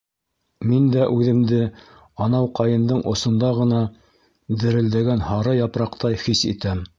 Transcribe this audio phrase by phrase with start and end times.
[0.69, 1.59] Мин дә үҙемде
[2.27, 3.83] анау ҡайындың осонда ғына
[4.65, 6.83] дерелдәгән һары япраҡтай хис итәм.